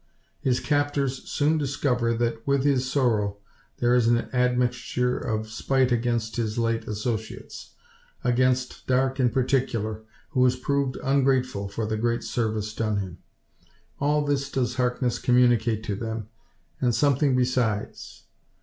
His 0.39 0.59
captors 0.59 1.29
soon 1.29 1.59
discover 1.59 2.15
that, 2.15 2.47
with 2.47 2.63
his 2.63 2.91
sorrow, 2.91 3.37
there 3.77 3.93
is 3.93 4.07
an 4.07 4.29
admixture 4.33 5.15
of 5.15 5.47
spite 5.47 5.91
against 5.91 6.37
his 6.37 6.57
late 6.57 6.87
associates. 6.87 7.75
Against 8.23 8.87
Darke 8.87 9.19
in 9.19 9.29
particular, 9.29 10.01
who 10.31 10.43
has 10.45 10.55
proved 10.55 10.97
ungrateful 11.03 11.67
for 11.67 11.85
the 11.85 11.97
great 11.97 12.23
service 12.23 12.73
done 12.73 12.97
him. 12.97 13.19
All 13.99 14.25
this 14.25 14.49
does 14.49 14.73
Harkness 14.77 15.19
communicate 15.19 15.83
to 15.83 15.95
them, 15.95 16.29
and 16.79 16.95
something 16.95 17.35
besides. 17.35 18.23